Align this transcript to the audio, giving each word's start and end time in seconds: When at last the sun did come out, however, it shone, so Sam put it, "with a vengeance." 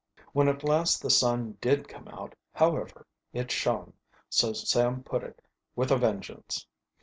When 0.33 0.47
at 0.47 0.63
last 0.63 1.03
the 1.03 1.11
sun 1.11 1.59
did 1.61 1.87
come 1.87 2.07
out, 2.07 2.33
however, 2.53 3.05
it 3.33 3.51
shone, 3.51 3.93
so 4.31 4.51
Sam 4.51 5.03
put 5.03 5.21
it, 5.23 5.43
"with 5.75 5.91
a 5.91 5.97
vengeance." 5.97 6.65